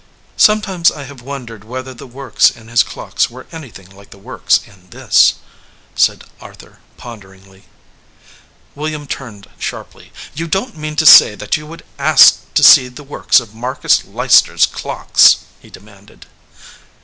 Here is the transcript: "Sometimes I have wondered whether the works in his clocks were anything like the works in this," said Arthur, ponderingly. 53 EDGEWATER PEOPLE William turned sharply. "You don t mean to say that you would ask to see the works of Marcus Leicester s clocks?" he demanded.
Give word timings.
"Sometimes 0.37 0.89
I 0.91 1.03
have 1.03 1.21
wondered 1.21 1.63
whether 1.63 1.93
the 1.93 2.07
works 2.07 2.49
in 2.49 2.69
his 2.69 2.81
clocks 2.81 3.29
were 3.29 3.45
anything 3.51 3.87
like 3.87 4.09
the 4.09 4.17
works 4.17 4.59
in 4.65 4.89
this," 4.89 5.35
said 5.93 6.23
Arthur, 6.39 6.79
ponderingly. 6.97 7.65
53 7.67 7.67
EDGEWATER 7.67 8.23
PEOPLE 8.73 8.81
William 8.81 9.05
turned 9.07 9.49
sharply. 9.59 10.11
"You 10.33 10.47
don 10.47 10.71
t 10.71 10.77
mean 10.79 10.95
to 10.95 11.05
say 11.05 11.35
that 11.35 11.55
you 11.55 11.67
would 11.67 11.85
ask 11.99 12.51
to 12.55 12.63
see 12.63 12.87
the 12.87 13.03
works 13.03 13.39
of 13.39 13.53
Marcus 13.53 14.03
Leicester 14.03 14.55
s 14.55 14.65
clocks?" 14.65 15.37
he 15.59 15.69
demanded. 15.69 16.25